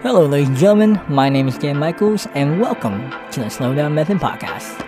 [0.00, 1.00] Hello, ladies and gentlemen.
[1.08, 4.78] My name is Dan Michaels, and welcome to the Slowdown Method Podcast.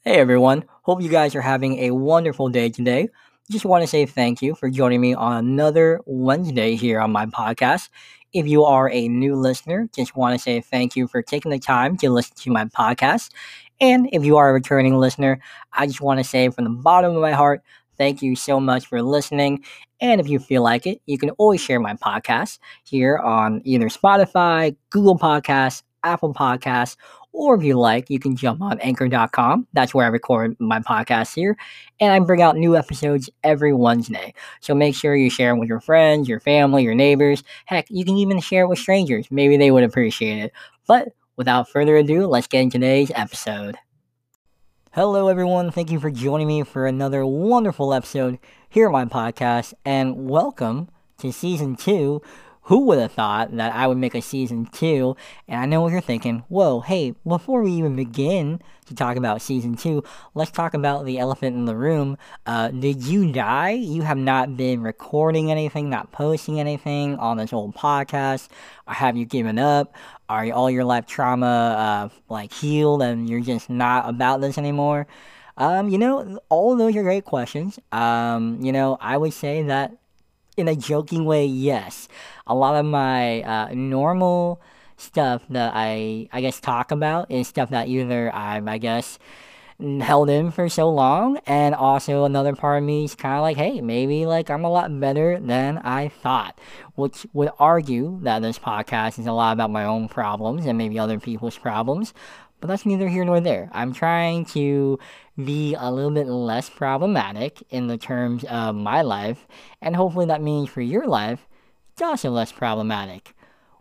[0.00, 0.64] Hey, everyone.
[0.82, 3.08] Hope you guys are having a wonderful day today.
[3.48, 7.26] Just want to say thank you for joining me on another Wednesday here on my
[7.26, 7.90] podcast.
[8.32, 11.60] If you are a new listener, just want to say thank you for taking the
[11.60, 13.30] time to listen to my podcast.
[13.80, 15.38] And if you are a returning listener,
[15.72, 17.62] I just want to say from the bottom of my heart,
[17.98, 19.64] thank you so much for listening.
[20.00, 23.88] And if you feel like it, you can always share my podcast here on either
[23.88, 26.96] Spotify, Google Podcasts, Apple Podcasts,
[27.32, 29.66] or if you like, you can jump on anchor.com.
[29.72, 31.56] That's where I record my podcast here.
[32.00, 34.34] And I bring out new episodes every Wednesday.
[34.60, 37.44] So make sure you share it with your friends, your family, your neighbors.
[37.66, 39.28] Heck, you can even share it with strangers.
[39.30, 40.52] Maybe they would appreciate it.
[40.86, 43.76] But without further ado, let's get into today's episode.
[44.92, 45.70] Hello, everyone.
[45.70, 48.38] Thank you for joining me for another wonderful episode
[48.70, 49.74] here on my podcast.
[49.84, 52.22] And welcome to season two
[52.62, 55.14] who would have thought that I would make a season two?
[55.46, 56.42] And I know what you're thinking.
[56.48, 60.02] Whoa, hey, before we even begin to talk about season two,
[60.34, 62.18] let's talk about the elephant in the room.
[62.46, 63.70] Uh, did you die?
[63.70, 68.48] You have not been recording anything, not posting anything on this old podcast.
[68.86, 69.94] Or have you given up?
[70.28, 75.06] Are all your life trauma uh, like healed and you're just not about this anymore?
[75.56, 77.78] Um, you know, all those are great questions.
[77.92, 79.92] Um, you know, I would say that
[80.56, 82.08] in a joking way, yes.
[82.46, 84.60] A lot of my uh, normal
[84.98, 89.18] stuff that I I guess talk about is stuff that either I'm I guess
[90.00, 93.56] held in for so long and also another part of me is kind of like
[93.56, 96.58] hey maybe like i'm a lot better than i thought
[96.96, 100.98] which would argue that this podcast is a lot about my own problems and maybe
[100.98, 102.12] other people's problems
[102.60, 103.70] but that's neither here nor there.
[103.72, 104.98] I'm trying to
[105.42, 109.46] be a little bit less problematic in the terms of my life,
[109.80, 111.46] and hopefully that means for your life,
[111.92, 113.34] it's also less problematic.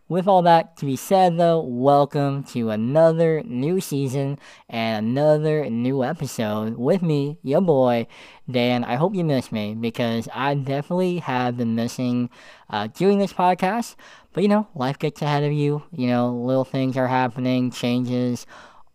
[0.09, 6.01] With all that to be said, though, welcome to another new season and another new
[6.01, 8.07] episode with me, your boy,
[8.50, 8.85] Dan.
[8.85, 12.29] I hope you miss me because I definitely have been missing
[12.69, 13.96] uh, doing this podcast.
[14.31, 15.84] But you know, life gets ahead of you.
[15.91, 18.46] You know, little things are happening, changes,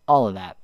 [0.07, 0.57] all of that.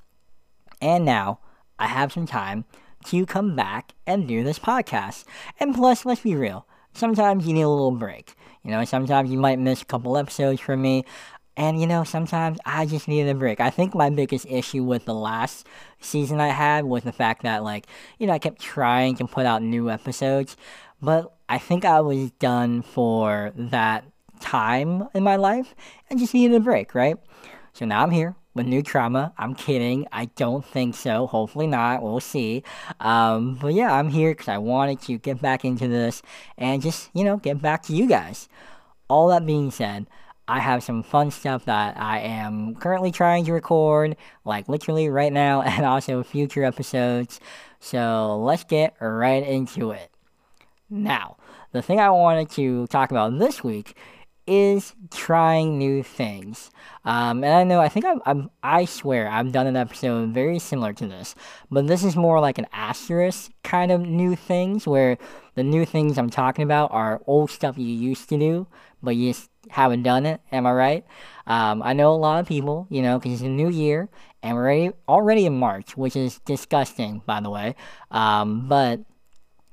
[0.82, 1.42] And now
[1.78, 2.66] I have some time
[3.06, 5.26] to come back and do this podcast.
[5.60, 8.36] And plus, let's be real, sometimes you need a little break.
[8.64, 11.06] You know, sometimes you might miss a couple episodes from me.
[11.58, 13.60] And you know, sometimes I just needed a break.
[13.60, 15.68] I think my biggest issue with the last
[16.00, 17.86] season I had was the fact that, like,
[18.18, 20.56] you know, I kept trying to put out new episodes,
[21.02, 24.06] but I think I was done for that
[24.40, 25.76] time in my life
[26.10, 27.18] and just needed a break, right?
[27.74, 29.34] So now I'm here with new trauma.
[29.38, 30.08] I'm kidding.
[30.12, 31.28] I don't think so.
[31.28, 32.02] Hopefully not.
[32.02, 32.64] We'll see.
[33.00, 36.22] Um, but yeah, I'm here because I wanted to get back into this
[36.58, 38.50] and just, you know, get back to you guys.
[39.08, 40.08] All that being said,
[40.48, 45.32] I have some fun stuff that I am currently trying to record, like literally right
[45.32, 47.40] now, and also future episodes.
[47.80, 50.12] So let's get right into it.
[50.90, 51.38] Now,
[51.72, 53.96] the thing I wanted to talk about this week
[54.50, 56.72] is trying new things.
[57.06, 60.60] Um, and I know, I think I'm, I'm, I swear I've done an episode very
[60.60, 61.36] similar to this,
[61.70, 65.18] but this is more like an asterisk kind of new things where
[65.56, 68.68] the new things I'm talking about are old stuff you used to do,
[69.04, 70.42] but you just haven't done it.
[70.52, 71.06] Am I right?
[71.46, 74.10] Um, I know a lot of people, you know, because it's a new year
[74.42, 77.76] and we're already, already in March, which is disgusting, by the way.
[78.12, 79.02] Um, but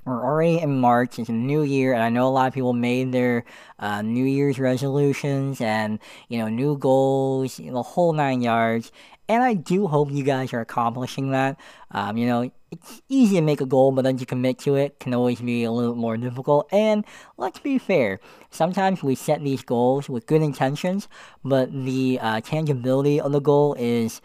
[0.07, 1.19] we're already in March.
[1.19, 3.43] It's a new year, and I know a lot of people made their
[3.79, 8.91] uh, New Year's resolutions and you know new goals, the whole nine yards.
[9.29, 11.59] And I do hope you guys are accomplishing that.
[11.91, 14.99] Um, you know, it's easy to make a goal, but then to commit to it
[15.01, 16.69] can always be a little more difficult.
[16.71, 17.05] And
[17.37, 21.09] let's be fair, sometimes we set these goals with good intentions,
[21.43, 24.21] but the uh, tangibility of the goal is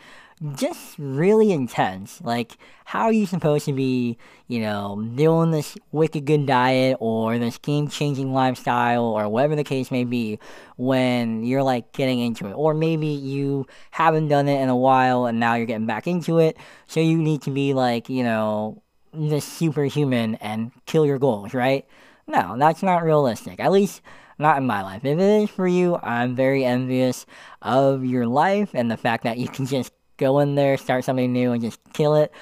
[0.56, 2.20] just really intense.
[2.20, 4.18] Like, how are you supposed to be,
[4.48, 9.65] you know, doing this wicked good diet or this game changing lifestyle or whatever the
[9.65, 10.39] case may be
[10.77, 12.53] when you're like getting into it?
[12.53, 16.39] Or maybe you haven't done it in a while and now you're getting back into
[16.39, 16.56] it.
[16.86, 21.86] So you need to be like, you know, this superhuman and kill your goals, right?
[22.27, 23.60] No, that's not realistic.
[23.60, 24.00] At least
[24.39, 25.04] not in my life.
[25.04, 27.27] If it is for you, I'm very envious
[27.60, 29.92] of your life and the fact that you can just
[30.22, 32.33] go in there, start something new, and just kill it.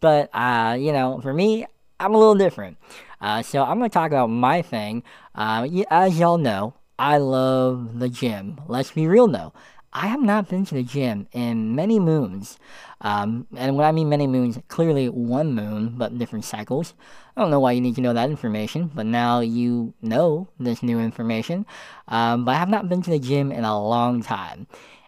[0.00, 1.66] But, uh, you know, for me,
[2.00, 2.78] I'm a little different.
[3.20, 5.02] Uh, so I'm going to talk about my thing.
[5.34, 8.60] Uh, as y'all know, I love the gym.
[8.68, 9.52] Let's be real though.
[9.92, 12.58] I have not been to the gym in many moons.
[13.00, 16.92] Um, and when I mean many moons, clearly one moon, but different cycles.
[17.34, 20.82] I don't know why you need to know that information, but now you know this
[20.82, 21.64] new information.
[22.08, 24.66] Um, but I have not been to the gym in a long time.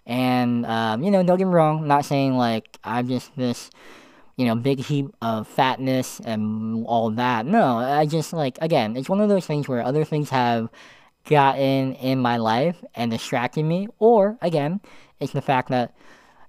[0.09, 3.71] And, um, you know, don't get me wrong, not saying like I'm just this,
[4.37, 7.45] you know, big heap of fatness and all that.
[7.45, 10.71] No, I just like, again, it's one of those things where other things have
[11.27, 13.89] gotten in my life and distracted me.
[13.99, 14.81] Or, again,
[15.21, 15.95] it's the fact that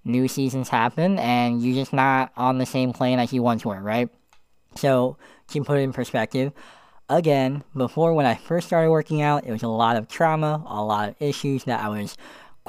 [0.06, 3.82] new seasons happen and you're just not on the same plane as you once were,
[3.82, 4.10] right?
[4.76, 5.18] So,
[5.50, 6.54] to put it in perspective,
[7.10, 10.82] again, before when I first started working out, it was a lot of trauma, a
[10.82, 12.16] lot of issues that I was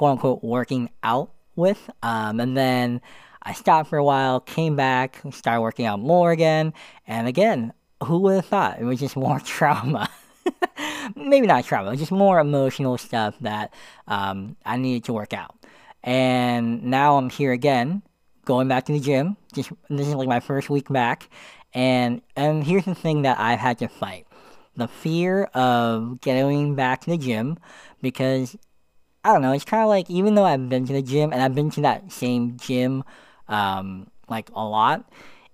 [0.00, 1.90] quote unquote working out with.
[2.02, 3.02] Um, and then
[3.42, 6.72] I stopped for a while, came back, started working out more again.
[7.06, 7.74] And again,
[8.04, 10.08] who would have thought it was just more trauma?
[11.14, 13.74] maybe not trauma, just more emotional stuff that
[14.08, 15.54] um, I needed to work out.
[16.02, 18.02] And now I'm here again,
[18.46, 19.36] going back to the gym.
[19.52, 21.28] Just this is like my first week back,
[21.74, 24.26] and and here's the thing that I've had to fight:
[24.76, 27.58] the fear of getting back to the gym,
[28.00, 28.56] because
[29.24, 29.52] I don't know.
[29.52, 31.82] It's kind of like even though I've been to the gym and I've been to
[31.82, 33.04] that same gym,
[33.48, 35.04] um, like a lot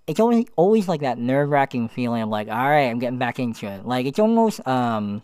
[0.07, 3.39] it's always always like that nerve wracking feeling of like, all right, I'm getting back
[3.39, 3.85] into it.
[3.85, 5.23] Like it's almost um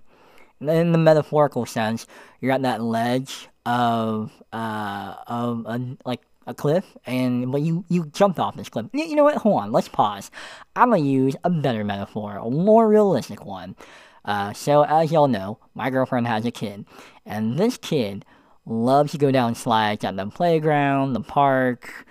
[0.61, 2.07] in the metaphorical sense,
[2.41, 8.07] you're at that ledge of uh of a, like a cliff and but you you
[8.07, 8.87] jumped off this cliff.
[8.93, 9.37] You know what?
[9.37, 10.31] Hold on, let's pause.
[10.75, 13.77] I'm gonna use a better metaphor, a more realistic one.
[14.25, 16.85] Uh, so as y'all know, my girlfriend has a kid,
[17.27, 18.25] and this kid
[18.67, 22.07] loves to go down slides at the playground, the park,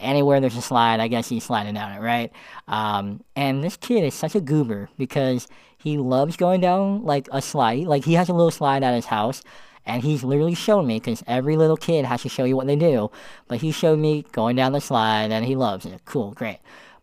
[0.00, 2.32] anywhere there's a slide, I guess he's sliding down it, right?
[2.66, 5.46] Um, and this kid is such a goober because
[5.78, 7.86] he loves going down like a slide.
[7.86, 9.42] Like he has a little slide at his house,
[9.86, 12.76] and he's literally shown me because every little kid has to show you what they
[12.76, 13.10] do.
[13.48, 16.02] But he showed me going down the slide, and he loves it.
[16.04, 16.58] Cool, great.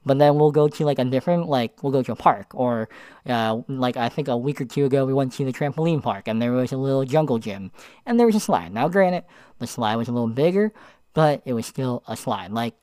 [0.08, 2.90] But then we'll go to like a different, like we'll go to a park, or
[3.28, 6.28] uh, like I think a week or two ago we went to the trampoline park,
[6.28, 7.72] and there was a little jungle gym,
[8.06, 8.74] and there was a slide.
[8.74, 9.26] Now, granted,
[9.60, 10.72] the slide was a little bigger,
[11.14, 12.52] but it was still a slide.
[12.52, 12.76] Like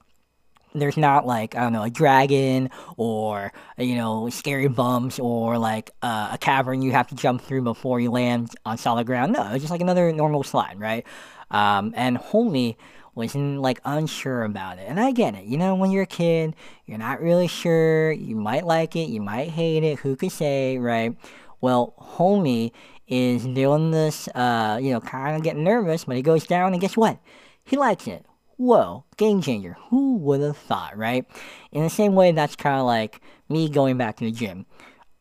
[0.74, 5.92] there's not like I don't know a dragon or you know scary bumps or like
[6.02, 9.32] uh, a cavern you have to jump through before you land on solid ground.
[9.32, 11.06] No, it's just like another normal slide, right?
[11.50, 12.76] Um, and homie
[13.14, 15.44] was like unsure about it, and I get it.
[15.44, 16.54] You know, when you're a kid,
[16.86, 18.12] you're not really sure.
[18.12, 20.00] You might like it, you might hate it.
[20.00, 21.16] Who could say, right?
[21.60, 22.72] Well, homie
[23.06, 26.80] is doing this, uh, you know, kind of getting nervous, but he goes down, and
[26.80, 27.18] guess what?
[27.64, 28.26] He likes it
[28.56, 29.76] whoa, game changer.
[29.88, 31.26] Who would have thought, right?
[31.72, 34.66] In the same way, that's kind of like me going back to the gym.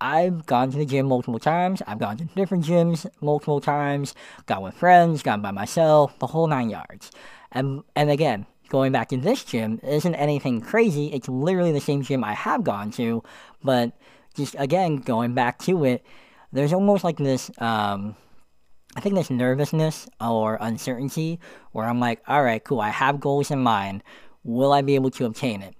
[0.01, 1.81] I've gone to the gym multiple times.
[1.88, 4.13] I've gone to different gyms multiple times.
[4.48, 7.12] Gone with friends, gone by myself, the whole nine yards.
[7.53, 11.07] And and again, going back to this gym isn't anything crazy.
[11.13, 13.23] It's literally the same gym I have gone to,
[13.63, 13.94] but
[14.35, 16.03] just again going back to it,
[16.51, 18.15] there's almost like this um,
[18.95, 21.39] I think this nervousness or uncertainty
[21.71, 24.03] where I'm like, all right, cool, I have goals in mind.
[24.44, 25.75] Will I be able to obtain it?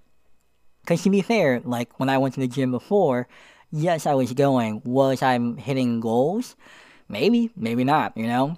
[0.82, 3.28] Because to be fair, like when I went to the gym before,
[3.70, 4.82] yes, I was going.
[4.84, 6.56] Was I hitting goals?
[7.08, 8.56] Maybe, maybe not, you know?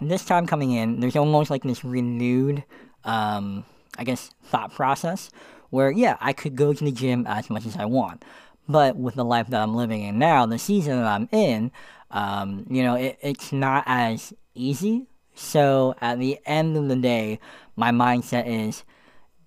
[0.00, 2.64] This time coming in, there's almost like this renewed,
[3.04, 3.64] um,
[3.98, 5.30] I guess, thought process
[5.70, 8.24] where, yeah, I could go to the gym as much as I want.
[8.68, 11.70] But with the life that I'm living in now, the season that I'm in,
[12.10, 15.06] um, you know, it, it's not as easy.
[15.34, 17.40] So at the end of the day,
[17.76, 18.84] my mindset is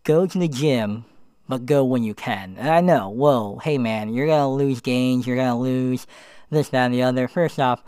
[0.03, 1.05] go to the gym,
[1.47, 2.55] but go when you can.
[2.57, 6.05] And I know, whoa, hey man, you're gonna lose gains, you're gonna lose
[6.49, 7.27] this, that, and the other.
[7.27, 7.83] First off,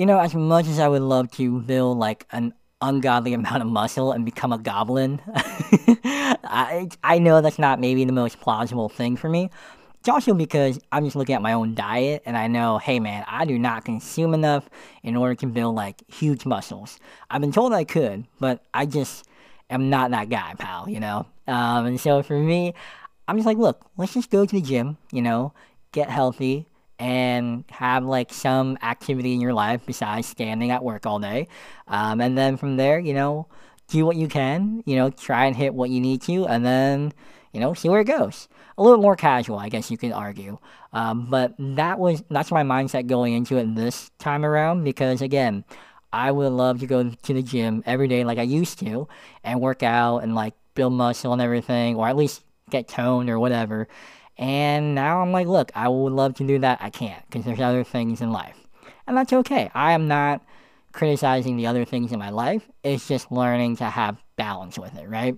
[0.00, 3.68] you know, as much as I would love to build like an ungodly amount of
[3.68, 5.20] muscle and become a goblin,
[6.42, 9.50] I, I know that's not maybe the most plausible thing for me.
[9.98, 13.26] It's also because I'm just looking at my own diet and I know, hey man,
[13.28, 14.70] I do not consume enough
[15.02, 16.98] in order to build like huge muscles.
[17.30, 19.26] I've been told I could, but I just
[19.68, 21.26] am not that guy, pal, you know?
[21.46, 22.72] Um, and so for me,
[23.28, 25.52] I'm just like, look, let's just go to the gym, you know,
[25.92, 26.69] get healthy
[27.00, 31.48] and have like some activity in your life besides standing at work all day.
[31.88, 33.48] Um, and then from there, you know,
[33.88, 37.12] do what you can, you know, try and hit what you need to, and then,
[37.52, 38.48] you know, see where it goes
[38.80, 40.56] a little more casual, I guess you could argue.
[40.94, 45.64] Um, but that was that's my mindset going into it this time around because again,
[46.14, 49.06] I would love to go to the gym every day like I used to
[49.44, 53.38] and work out and like build muscle and everything, or at least get toned or
[53.38, 53.86] whatever.
[54.40, 56.78] And now I'm like, look, I would love to do that.
[56.80, 58.56] I can't because there's other things in life,
[59.06, 59.70] and that's okay.
[59.74, 60.42] I am not
[60.92, 62.66] criticizing the other things in my life.
[62.82, 65.36] It's just learning to have balance with it, right?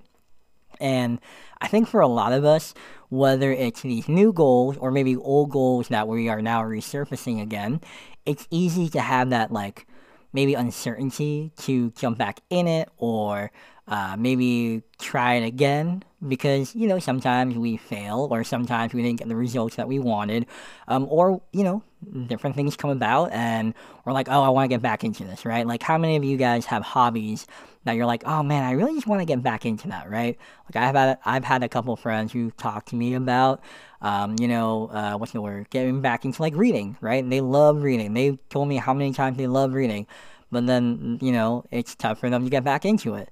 [0.81, 1.21] And
[1.61, 2.75] I think for a lot of us,
[3.09, 7.81] whether it's these new goals or maybe old goals that we are now resurfacing again,
[8.25, 9.87] it's easy to have that like
[10.33, 13.51] maybe uncertainty to jump back in it or
[13.89, 19.19] uh, maybe try it again because you know sometimes we fail or sometimes we didn't
[19.19, 20.47] get the results that we wanted
[20.89, 21.83] um, or you know
[22.27, 23.75] different things come about and
[24.05, 25.67] we're like oh i want to get back into this right?
[25.67, 27.47] Like how many of you guys have hobbies
[27.85, 30.39] that you're like oh man i really just want to get back into that right?
[30.67, 33.63] Like i've had i've had a couple friends who talked to me about
[34.01, 35.71] um, you know uh, what's the word?
[35.71, 37.23] Getting back into like reading right?
[37.23, 38.15] And they love reading.
[38.15, 40.07] They told me how many times they love reading
[40.53, 43.31] but then you know it's tough for them to get back into it.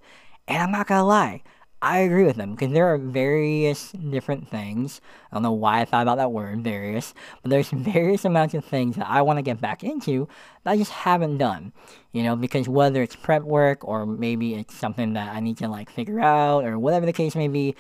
[0.49, 1.43] And I'm not gonna lie,
[1.83, 5.01] I agree with them because there are various different things.
[5.31, 8.65] I don't know why I thought about that word, various, but there's various amounts of
[8.65, 10.29] things that I want to get back into
[10.65, 11.73] that I just haven't done.
[12.13, 15.69] You know, because whether it's prep work or maybe it's something that I need to
[15.69, 17.75] like figure out or whatever the case may be,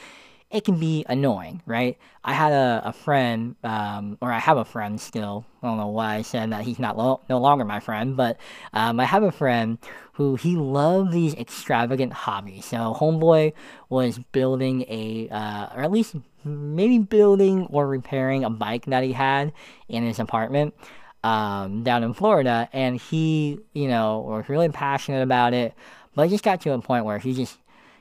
[0.50, 1.96] it can be annoying, right?
[2.24, 5.44] I had a, a friend, um, or I have a friend still.
[5.62, 8.36] I don't know why I said that he's not lo- no longer my friend, but
[8.72, 9.78] um, I have a friend
[10.14, 12.64] who he loved these extravagant hobbies.
[12.64, 13.52] So Homeboy
[13.88, 19.12] was building a, uh, or at least maybe building or repairing a bike that he
[19.12, 19.52] had
[19.88, 20.74] in his apartment
[21.22, 25.74] um, down in Florida, and he, you know, was really passionate about it.
[26.14, 27.56] But it just got to a point where he just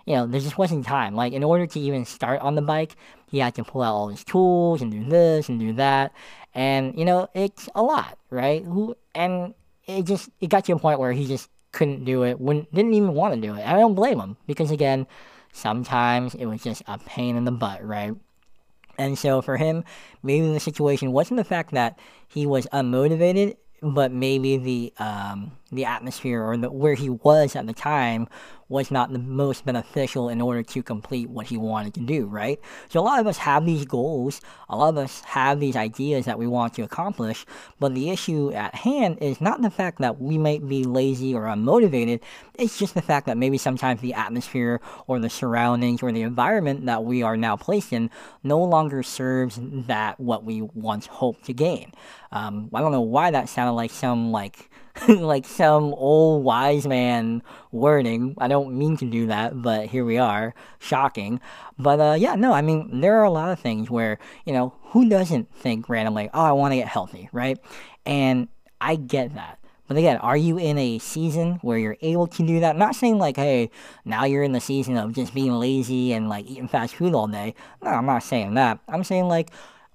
[0.09, 1.13] you know, there just wasn't time.
[1.13, 2.95] Like, in order to even start on the bike,
[3.29, 6.13] he had to pull out all his tools and do this and do that.
[6.55, 8.63] And, you know, it's a lot, right?
[8.65, 9.53] Who And
[9.85, 12.95] it just, it got to a point where he just couldn't do it, wouldn't, didn't
[12.95, 13.63] even want to do it.
[13.63, 15.05] I don't blame him because, again,
[15.53, 18.15] sometimes it was just a pain in the butt, right?
[18.97, 19.83] And so for him,
[20.23, 25.85] maybe the situation wasn't the fact that he was unmotivated, but maybe the um, the
[25.85, 28.27] atmosphere or the, where he was at the time
[28.69, 32.59] was not the most beneficial in order to complete what he wanted to do, right?
[32.87, 36.25] So a lot of us have these goals, a lot of us have these ideas
[36.25, 37.47] that we want to accomplish,
[37.79, 41.45] but the issue at hand is not the fact that we might be lazy or
[41.45, 42.21] unmotivated,
[42.53, 46.85] it's just the fact that maybe sometimes the atmosphere or the surroundings or the environment
[46.85, 48.11] that we are now placed in
[48.43, 51.91] no longer serves that what we once hoped to gain.
[52.31, 54.69] Um, I don't know why that sounded like some like
[55.07, 58.35] like some old wise man wording.
[58.37, 60.53] I don't mean to do that, but here we are.
[60.79, 61.39] Shocking.
[61.77, 64.73] But uh, yeah, no, I mean, there are a lot of things where, you know,
[64.85, 67.59] who doesn't think randomly, oh, I want to get healthy, right?
[68.05, 68.47] And
[68.81, 69.59] I get that.
[69.87, 72.71] But again, are you in a season where you're able to do that?
[72.71, 73.71] I'm not saying like, hey,
[74.05, 77.27] now you're in the season of just being lazy and like eating fast food all
[77.27, 77.55] day.
[77.81, 78.79] No, I'm not saying that.
[78.87, 79.49] I'm saying like,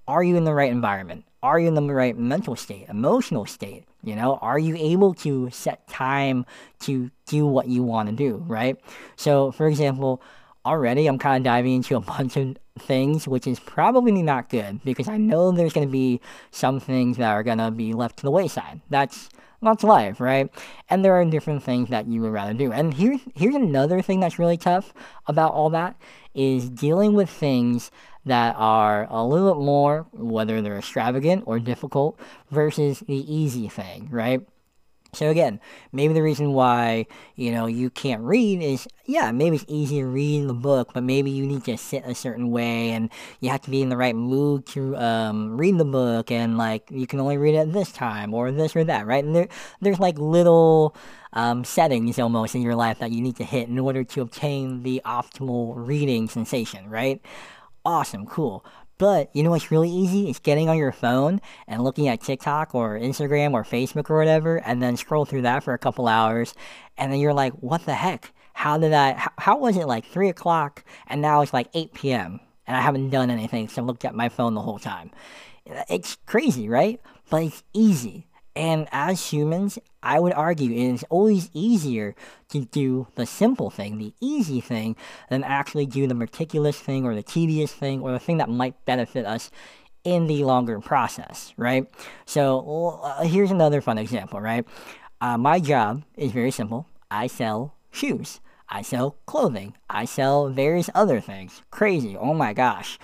[0.07, 1.23] are you in the right environment?
[1.45, 3.85] Are you in the right mental state, emotional state?
[4.03, 6.43] You know, are you able to set time
[6.79, 8.77] to do what you want to do, right?
[9.15, 10.23] So, for example,
[10.65, 14.83] already I'm kind of diving into a bunch of things, which is probably not good
[14.83, 18.17] because I know there's going to be some things that are going to be left
[18.17, 18.81] to the wayside.
[18.89, 19.29] That's
[19.61, 20.49] that's life, right?
[20.89, 22.71] And there are different things that you would rather do.
[22.71, 24.95] And here's here's another thing that's really tough
[25.27, 25.95] about all that
[26.33, 27.91] is dealing with things
[28.25, 34.07] that are a little bit more, whether they're extravagant or difficult, versus the easy thing,
[34.11, 34.41] right?
[35.15, 35.61] So again,
[35.93, 40.07] maybe the reason why you know you can't read is yeah, maybe it's easy to
[40.07, 43.61] read the book, but maybe you need to sit a certain way, and you have
[43.61, 47.19] to be in the right mood to um, read the book, and like you can
[47.19, 49.23] only read it this time or this or that, right?
[49.23, 49.47] And there,
[49.79, 50.95] there's like little
[51.33, 54.83] um, settings almost in your life that you need to hit in order to obtain
[54.83, 57.21] the optimal reading sensation, right?
[57.85, 58.65] Awesome, cool.
[58.97, 60.29] But you know what's really easy?
[60.29, 64.57] It's getting on your phone and looking at TikTok or Instagram or Facebook or whatever,
[64.57, 66.55] and then scroll through that for a couple hours,
[66.97, 68.33] and then you're like, what the heck?
[68.53, 69.13] How did I?
[69.13, 72.39] How, how was it like three o'clock and now it's like eight p.m.
[72.65, 75.11] and I haven't done anything, so I looked at my phone the whole time.
[75.89, 77.01] It's crazy, right?
[77.29, 78.27] But it's easy.
[78.55, 82.15] And as humans, I would argue it is always easier
[82.49, 84.95] to do the simple thing, the easy thing,
[85.29, 88.85] than actually do the meticulous thing or the tedious thing or the thing that might
[88.85, 89.51] benefit us
[90.05, 91.89] in the longer process, right?
[92.25, 94.65] So uh, here's another fun example, right?
[95.19, 96.87] Uh, my job is very simple.
[97.11, 98.39] I sell shoes.
[98.69, 99.75] I sell clothing.
[99.89, 101.61] I sell various other things.
[101.71, 102.15] Crazy.
[102.15, 102.99] Oh my gosh.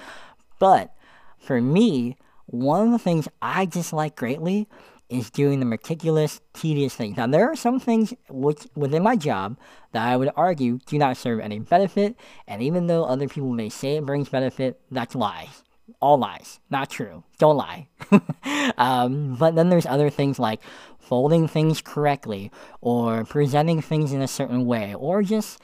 [0.60, 0.94] But
[1.38, 4.68] for me, one of the things I dislike greatly
[5.12, 7.18] is doing the meticulous, tedious things.
[7.18, 9.58] Now, there are some things which within my job
[9.92, 12.16] that I would argue do not serve any benefit,
[12.48, 15.64] and even though other people may say it brings benefit, that's lies.
[16.02, 16.60] all lies.
[16.70, 17.24] Not true.
[17.38, 17.88] Don't lie.
[18.78, 20.62] um, but then there's other things like
[20.98, 25.60] folding things correctly or presenting things in a certain way or just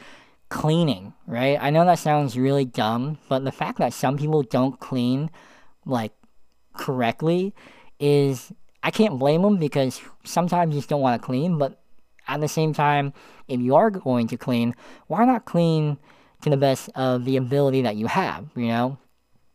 [0.50, 1.58] cleaning, right?
[1.62, 5.30] I know that sounds really dumb, but the fact that some people don't clean
[5.86, 6.12] like
[6.74, 7.54] correctly
[8.00, 8.52] is
[8.88, 11.78] I can't blame them because sometimes you just don't want to clean, but
[12.26, 13.12] at the same time,
[13.50, 14.76] if you are going to clean,
[15.08, 15.98] why not clean
[16.44, 18.98] to the best of the ability that you have, you know?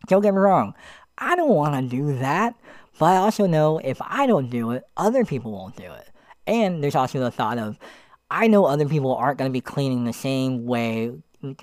[0.06, 0.74] Don't get me wrong,
[1.16, 2.56] I don't want to do that,
[2.98, 6.10] but I also know if I don't do it, other people won't do it.
[6.46, 7.78] And there's also the thought of,
[8.30, 11.10] I know other people aren't going to be cleaning the same way,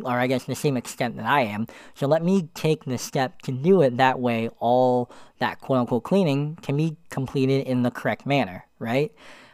[0.04, 1.68] or I guess the same extent that I am.
[1.94, 4.50] So let me take the step to do it that way.
[4.60, 9.12] All that quote unquote cleaning can be completed in the correct manner, right?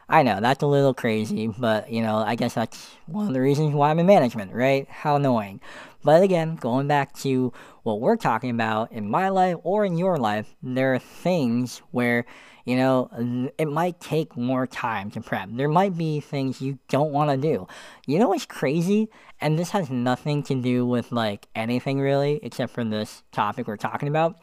[0.07, 3.41] I know that's a little crazy, but you know, I guess that's one of the
[3.41, 4.87] reasons why I'm in management, right?
[4.87, 5.61] How annoying.
[6.03, 7.51] But again, going back to
[7.81, 12.25] what we're talking about in my life or in your life, there are things where,
[12.65, 15.49] you know, it might take more time to prep.
[15.51, 17.67] There might be things you don't want to do.
[18.05, 19.09] You know what's crazy?
[19.39, 23.77] And this has nothing to do with like anything really, except for this topic we're
[23.77, 24.37] talking about.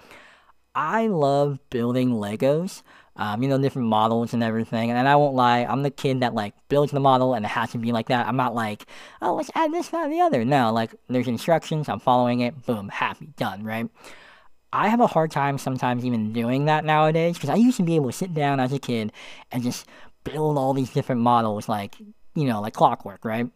[0.74, 2.82] I love building Legos
[3.16, 4.90] um, you know, different models and everything.
[4.90, 7.72] And I won't lie, I'm the kid that like builds the model and it has
[7.72, 8.26] to be like that.
[8.26, 8.86] I'm not like,
[9.20, 10.44] oh, let's add this, that, and the other.
[10.44, 13.88] No, like there's instructions, I'm following it, boom, happy, done, right?
[14.72, 17.96] I have a hard time sometimes even doing that nowadays because I used to be
[17.96, 19.12] able to sit down as a kid
[19.50, 19.86] and just
[20.24, 21.96] build all these different models like,
[22.34, 23.48] you know, like clockwork, right?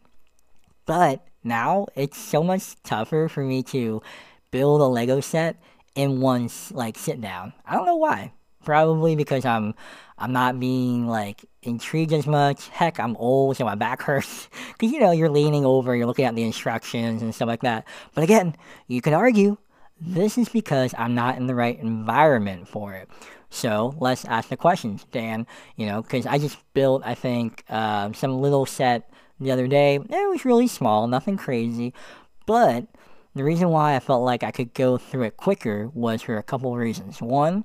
[0.84, 4.02] But now it's so much tougher for me to
[4.50, 5.56] build a Lego set
[5.94, 7.54] in one like sit down.
[7.64, 8.32] I don't know why.
[8.64, 9.74] Probably because I'm
[10.18, 12.68] I'm not being like intrigued as much.
[12.68, 14.48] Heck, I'm old, so my back hurts.
[14.78, 17.86] Cause you know you're leaning over, you're looking at the instructions and stuff like that.
[18.14, 18.54] But again,
[18.86, 19.56] you could argue
[20.00, 23.08] this is because I'm not in the right environment for it.
[23.50, 25.46] So let's ask the questions, Dan.
[25.76, 29.10] You know, because I just built, I think, uh, some little set
[29.40, 29.96] the other day.
[29.96, 31.94] It was really small, nothing crazy,
[32.46, 32.86] but
[33.34, 36.42] the reason why I felt like I could go through it quicker was for a
[36.42, 37.20] couple of reasons.
[37.20, 37.64] One,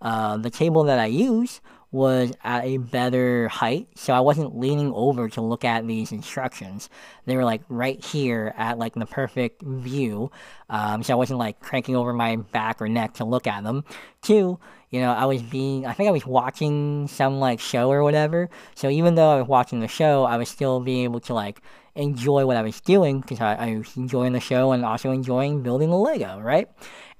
[0.00, 1.60] uh, the table that I use
[1.92, 6.88] was at a better height, so I wasn't leaning over to look at these instructions.
[7.26, 10.30] They were like right here at like the perfect view,
[10.70, 13.84] um, so I wasn't like cranking over my back or neck to look at them.
[14.22, 18.02] Two, you know, I was being, I think I was watching some like show or
[18.02, 21.34] whatever, so even though I was watching the show, I was still being able to
[21.34, 21.60] like
[21.94, 25.62] enjoy what I was doing because I, I was enjoying the show and also enjoying
[25.62, 26.70] building the Lego, right?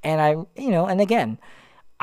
[0.02, 0.30] And I,
[0.60, 1.38] you know, and again,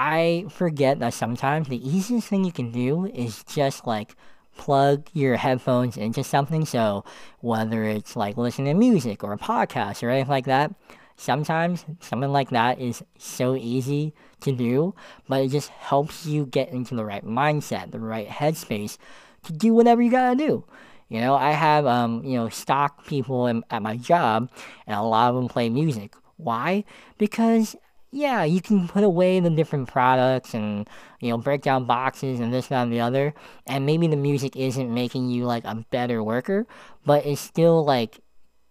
[0.02, 4.16] I forget that sometimes the easiest thing you can do is just like
[4.56, 6.66] plug your headphones into something.
[6.66, 7.04] So
[7.42, 10.74] whether it's like listening to music or a podcast or anything like that,
[11.18, 14.96] sometimes something like that is so easy to do,
[15.28, 18.98] but it just helps you get into the right mindset, the right headspace
[19.44, 20.64] to do whatever you gotta do.
[21.10, 24.50] You know, I have um, you know, stock people in, at my job,
[24.88, 26.16] and a lot of them play music.
[26.38, 26.86] Why?
[27.18, 27.76] Because
[28.12, 32.54] yeah, you can put away the different products and you know break down boxes and
[32.54, 33.34] this that and the other,
[33.68, 36.66] and maybe the music isn't making you like a better worker,
[37.06, 38.20] but it's still like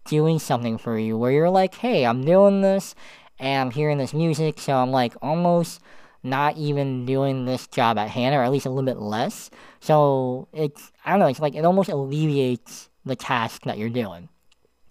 [0.07, 2.95] doing something for you where you're like, hey, I'm doing this
[3.39, 5.81] and I'm hearing this music, so I'm like almost
[6.23, 9.51] not even doing this job at hand, or at least a little bit less.
[9.81, 14.29] So it's I don't know, it's like it almost alleviates the task that you're doing.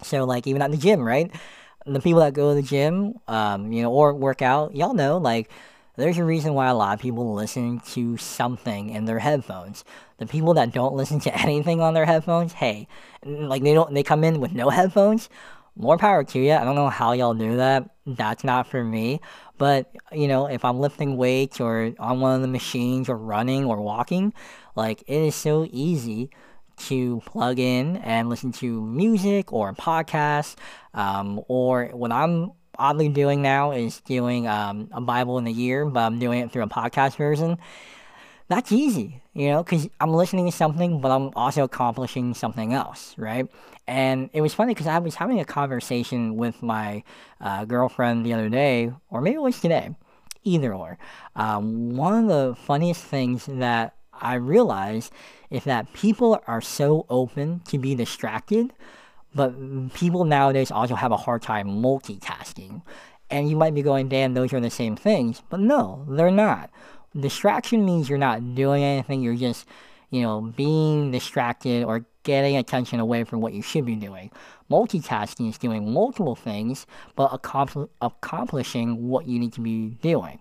[0.02, 1.30] So like even at the gym, right?
[1.86, 5.18] The people that go to the gym, um, you know, or work out, y'all know,
[5.18, 5.50] like,
[5.96, 9.84] there's a reason why a lot of people listen to something in their headphones.
[10.18, 12.86] The people that don't listen to anything on their headphones, hey,
[13.24, 15.28] like they don't, they come in with no headphones.
[15.74, 16.52] More power to you.
[16.52, 17.90] I don't know how y'all do that.
[18.06, 19.20] That's not for me.
[19.58, 23.64] But you know, if I'm lifting weights or on one of the machines or running
[23.64, 24.32] or walking,
[24.76, 26.30] like it is so easy
[26.86, 30.56] to plug in and listen to music or podcasts.
[30.94, 35.84] Um, or what I'm oddly doing now is doing um, a Bible in a year,
[35.86, 37.58] but I'm doing it through a podcast version.
[38.48, 43.14] That's easy, you know, because I'm listening to something, but I'm also accomplishing something else,
[43.18, 43.46] right?
[43.86, 47.02] And it was funny because I was having a conversation with my
[47.40, 49.94] uh, girlfriend the other day, or maybe it was today,
[50.44, 50.98] either or.
[51.36, 55.10] Um, one of the funniest things that I realize
[55.50, 58.72] is that people are so open to be distracted,
[59.34, 59.52] but
[59.94, 62.82] people nowadays also have a hard time multitasking.
[63.30, 65.42] And you might be going, damn, those are the same things.
[65.50, 66.70] But no, they're not.
[67.18, 69.66] Distraction means you're not doing anything, you're just,
[70.10, 74.30] you know, being distracted or getting attention away from what you should be doing.
[74.70, 80.38] Multitasking is doing multiple things, but accompli- accomplishing what you need to be doing.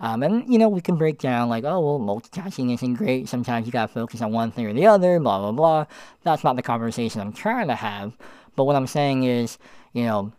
[0.00, 3.28] Um, and you know, we can break down like, oh well, multitasking isn't great.
[3.28, 5.20] Sometimes you gotta focus on one thing or the other.
[5.20, 5.86] Blah blah blah.
[6.22, 8.16] That's not the conversation I'm trying to have.
[8.56, 9.58] But what I'm saying is,
[9.92, 10.32] you know,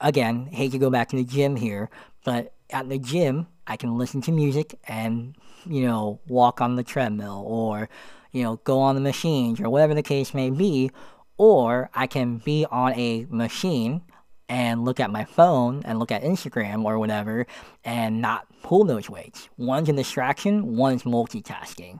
[0.00, 1.90] again, hate to go back to the gym here,
[2.24, 6.84] but at the gym, I can listen to music and you know walk on the
[6.84, 7.88] treadmill or
[8.32, 10.90] you know go on the machines or whatever the case may be,
[11.36, 14.02] or I can be on a machine
[14.48, 17.46] and look at my phone and look at Instagram or whatever
[17.84, 19.48] and not pull those weights.
[19.56, 21.98] One's a distraction, one's multitasking.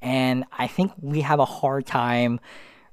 [0.00, 2.40] And I think we have a hard time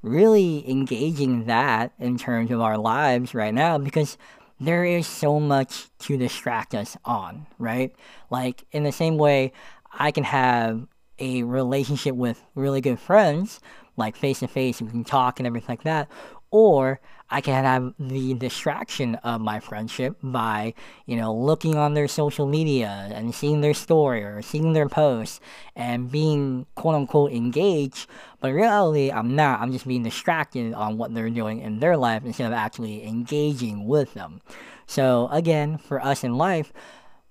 [0.01, 4.17] really engaging that in terms of our lives right now because
[4.59, 7.93] there is so much to distract us on, right?
[8.29, 9.51] Like, in the same way,
[9.91, 10.87] I can have
[11.19, 13.59] a relationship with really good friends,
[13.97, 16.09] like face to face, we can talk and everything like that,
[16.51, 22.07] or I can have the distraction of my friendship by, you know, looking on their
[22.07, 25.39] social media and seeing their story or seeing their posts
[25.75, 28.07] and being quote unquote engaged.
[28.39, 29.59] But in reality, I'm not.
[29.59, 33.87] I'm just being distracted on what they're doing in their life instead of actually engaging
[33.87, 34.41] with them.
[34.85, 36.71] So, again, for us in life,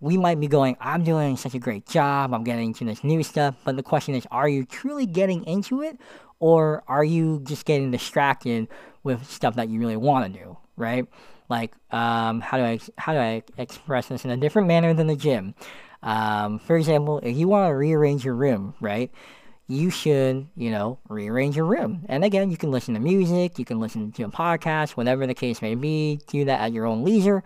[0.01, 3.23] we might be going, I'm doing such a great job, I'm getting into this new
[3.23, 5.99] stuff, but the question is, are you truly getting into it,
[6.41, 8.69] or are you just getting distracted
[9.05, 11.07] with stuff that you really want to do, right?
[11.49, 15.07] Like, um, how do I how do I express this in a different manner than
[15.07, 15.55] the gym?
[16.03, 19.11] Um, for example, if you want to rearrange your room, right?
[19.67, 22.05] You should, you know, rearrange your room.
[22.09, 25.35] And again, you can listen to music, you can listen to a podcast, whatever the
[25.35, 26.21] case may be.
[26.27, 27.43] Do that at your own leisure,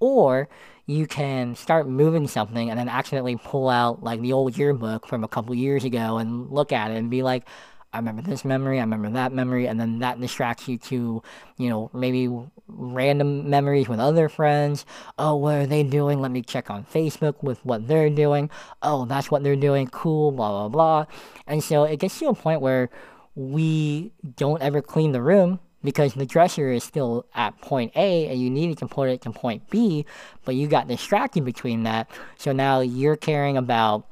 [0.00, 0.48] or
[0.86, 5.22] you can start moving something and then accidentally pull out like the old yearbook from
[5.22, 7.44] a couple years ago and look at it and be like,
[7.92, 11.22] I remember this memory, I remember that memory, and then that distracts you to,
[11.58, 12.28] you know, maybe
[12.66, 14.86] random memories with other friends.
[15.18, 16.20] Oh, what are they doing?
[16.20, 18.48] Let me check on Facebook with what they're doing.
[18.82, 19.88] Oh, that's what they're doing.
[19.88, 21.06] Cool, blah, blah, blah.
[21.46, 22.88] And so it gets to a point where
[23.34, 28.40] we don't ever clean the room because the dresser is still at point A and
[28.40, 30.06] you needed to put it to point B,
[30.44, 32.10] but you got distracted between that.
[32.38, 34.06] So now you're caring about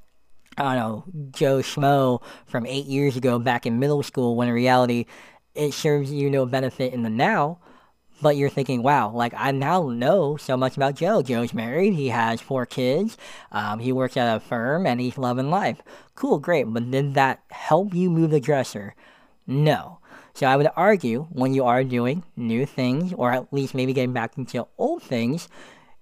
[0.61, 4.53] I don't know, Joe Schmo from eight years ago back in middle school when in
[4.55, 5.07] reality
[5.55, 7.59] it serves you no benefit in the now.
[8.23, 11.23] But you're thinking, wow, like I now know so much about Joe.
[11.23, 13.17] Joe's married, he has four kids,
[13.51, 15.81] um, he works at a firm, and he's loving life.
[16.15, 16.65] Cool, great.
[16.65, 18.95] But did that help you move the dresser?
[19.47, 20.01] No.
[20.35, 24.13] So I would argue when you are doing new things, or at least maybe getting
[24.13, 25.49] back into old things,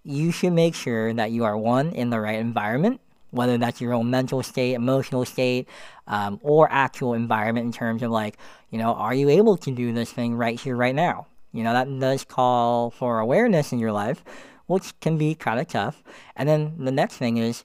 [0.03, 3.93] you should make sure that you are one in the right environment whether that's your
[3.93, 5.69] own mental state, emotional state,
[6.07, 8.39] um, or actual environment in terms of like,
[8.71, 11.27] you know, are you able to do this thing right here, right now?
[11.53, 14.25] You know, that does call for awareness in your life,
[14.67, 16.03] which can be kind of tough.
[16.37, 17.65] And then the next thing is,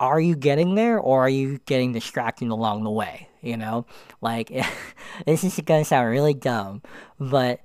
[0.00, 3.28] are you getting there or are you getting distracted along the way?
[3.42, 3.86] You know,
[4.20, 4.48] like
[5.26, 6.82] this is gonna sound really dumb,
[7.18, 7.60] but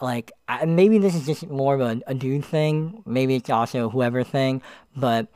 [0.00, 3.02] like I, maybe this is just more of a, a dude thing.
[3.06, 4.62] Maybe it's also whoever thing,
[4.96, 5.28] but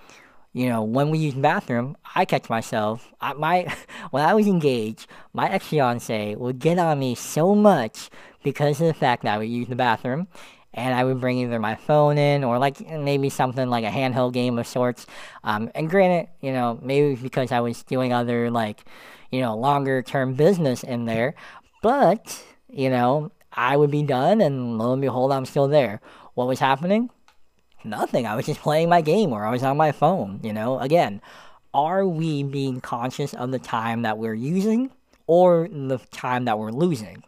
[0.52, 3.12] you know, when we use the bathroom, I catch myself.
[3.20, 3.72] I, my
[4.10, 8.10] when I was engaged, my ex fiance would get on me so much
[8.42, 10.26] because of the fact that I would use the bathroom,
[10.74, 14.32] and I would bring either my phone in or like maybe something like a handheld
[14.32, 15.06] game of sorts.
[15.44, 18.84] Um, and granted, you know, maybe because I was doing other like,
[19.30, 21.34] you know, longer term business in there,
[21.82, 26.00] but you know, I would be done, and lo and behold, I'm still there.
[26.34, 27.10] What was happening?
[27.84, 28.26] Nothing.
[28.26, 30.78] I was just playing my game or I was on my phone, you know?
[30.78, 31.20] Again,
[31.72, 34.90] are we being conscious of the time that we're using
[35.26, 37.22] or the time that we're losing?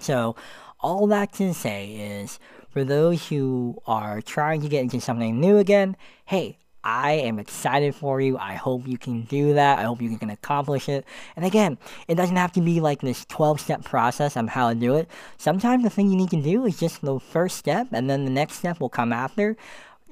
[0.00, 0.36] So,
[0.80, 5.58] all that to say is for those who are trying to get into something new
[5.58, 8.38] again, hey, I am excited for you.
[8.38, 9.78] I hope you can do that.
[9.78, 11.04] I hope you can accomplish it.
[11.36, 14.74] And again, it doesn't have to be like this 12 step process on how to
[14.74, 15.08] do it.
[15.38, 18.30] Sometimes the thing you need to do is just the first step, and then the
[18.30, 19.56] next step will come after.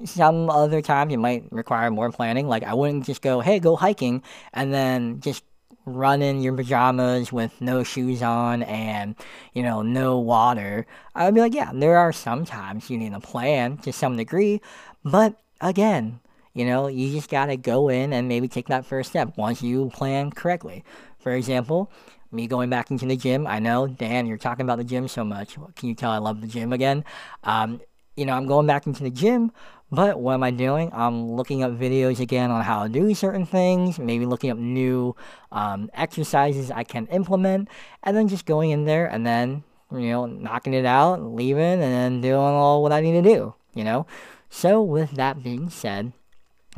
[0.05, 2.47] Some other times it might require more planning.
[2.47, 5.43] Like, I wouldn't just go, hey, go hiking, and then just
[5.85, 9.15] run in your pajamas with no shoes on and,
[9.53, 10.85] you know, no water.
[11.15, 14.15] I would be like, yeah, there are some times you need a plan to some
[14.15, 14.61] degree,
[15.03, 16.19] but again,
[16.53, 19.61] you know, you just got to go in and maybe take that first step once
[19.61, 20.83] you plan correctly.
[21.19, 21.91] For example,
[22.31, 23.45] me going back into the gym.
[23.47, 25.57] I know, Dan, you're talking about the gym so much.
[25.75, 27.03] Can you tell I love the gym again?
[27.43, 27.81] Um,
[28.15, 29.51] you know, I'm going back into the gym,
[29.91, 30.89] But what am I doing?
[30.93, 35.15] I'm looking up videos again on how to do certain things, maybe looking up new
[35.51, 37.67] um, exercises I can implement,
[38.03, 41.81] and then just going in there and then, you know, knocking it out, leaving, and
[41.81, 44.07] then doing all what I need to do, you know?
[44.49, 46.13] So, with that being said,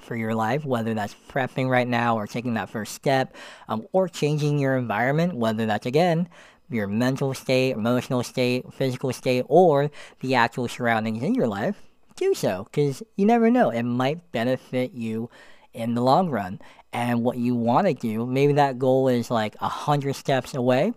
[0.01, 3.35] for your life, whether that's prepping right now or taking that first step,
[3.67, 6.27] um, or changing your environment, whether that's again
[6.69, 11.75] your mental state, emotional state, physical state, or the actual surroundings in your life,
[12.15, 13.69] do so because you never know.
[13.69, 15.29] It might benefit you
[15.73, 16.59] in the long run.
[16.91, 20.93] And what you want to do, maybe that goal is like a hundred steps away.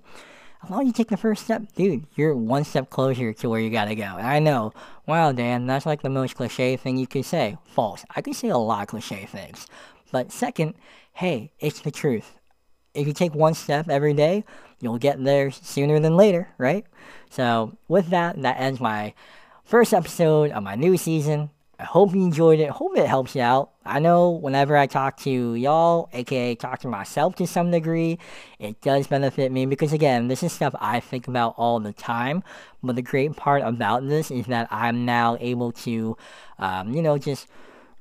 [0.62, 3.61] As long as you take the first step, dude, you're one step closer to where
[3.61, 4.05] you gotta go.
[4.05, 4.73] I know,
[5.07, 7.57] wow, Dan, that's like the most cliche thing you could say.
[7.64, 8.05] False.
[8.14, 9.66] I can say a lot of cliche things.
[10.11, 10.75] But second,
[11.12, 12.38] hey, it's the truth.
[12.95, 14.45] If you take one step every day,
[14.81, 16.87] you'll get there sooner than later, right?
[17.31, 19.12] So, with that, that ends my
[19.64, 21.51] first episode of my new season.
[21.78, 22.70] I hope you enjoyed it.
[22.70, 23.72] Hope it helps you out.
[23.84, 28.18] I know whenever I talk to y'all, aka talk to myself to some degree,
[28.58, 32.42] it does benefit me because again, this is stuff I think about all the time.
[32.82, 36.16] But the great part about this is that I'm now able to,
[36.58, 37.46] um, you know, just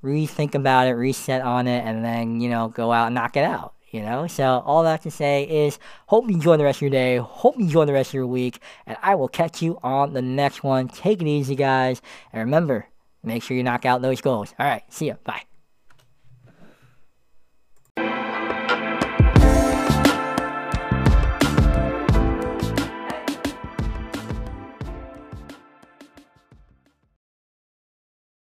[0.02, 3.44] rethink about it, reset on it, and then, you know, go out and knock it
[3.44, 3.74] out.
[3.92, 6.92] You know, so all that to say is hope you enjoy the rest of your
[6.92, 10.14] day, hope you enjoy the rest of your week, and I will catch you on
[10.14, 10.90] the next one.
[10.90, 12.02] Take it easy, guys,
[12.34, 12.88] and remember,
[13.26, 14.54] make sure you knock out those goals.
[14.60, 15.16] All right, see ya.
[15.24, 15.44] Bye.